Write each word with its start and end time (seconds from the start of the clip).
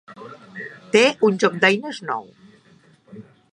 Té 0.95 1.03
un 1.29 1.37
joc 1.45 1.59
d'eines 1.65 2.01
nou. 2.09 2.27